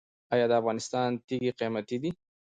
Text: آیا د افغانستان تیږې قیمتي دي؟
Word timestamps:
آیا 0.33 0.45
د 0.49 0.53
افغانستان 0.61 1.09
تیږې 1.27 1.51
قیمتي 1.59 1.97
دي؟ 2.01 2.11